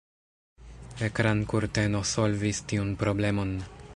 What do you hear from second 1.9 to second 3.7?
solvis tiun problemon.